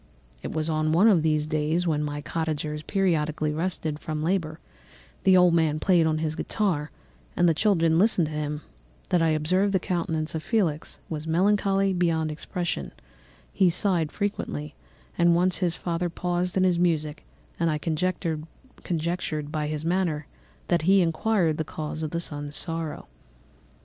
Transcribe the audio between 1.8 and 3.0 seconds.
when my cottagers